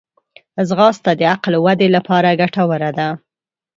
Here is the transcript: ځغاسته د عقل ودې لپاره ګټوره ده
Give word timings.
ځغاسته 0.67 1.11
د 1.19 1.21
عقل 1.31 1.53
ودې 1.65 1.87
لپاره 1.95 2.37
ګټوره 2.41 2.89
ده 2.97 3.07